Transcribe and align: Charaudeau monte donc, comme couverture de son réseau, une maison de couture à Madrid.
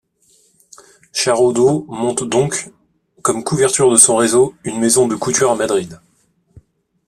Charaudeau 1.13 1.85
monte 1.87 2.23
donc, 2.27 2.71
comme 3.21 3.43
couverture 3.43 3.91
de 3.91 3.97
son 3.97 4.15
réseau, 4.15 4.55
une 4.63 4.79
maison 4.79 5.07
de 5.07 5.15
couture 5.15 5.51
à 5.51 5.55
Madrid. 5.55 6.01